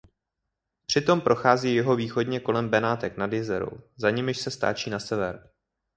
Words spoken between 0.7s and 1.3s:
Přitom